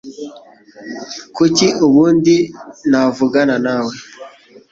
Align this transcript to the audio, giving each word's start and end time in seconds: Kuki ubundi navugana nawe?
Kuki 1.35 1.67
ubundi 1.85 2.35
navugana 2.89 3.55
nawe? 3.65 3.93